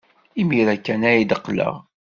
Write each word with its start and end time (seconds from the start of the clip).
Imir-a 0.41 0.75
kan 0.77 1.01
ad 1.09 1.25
d-qqleɣ. 1.29 1.73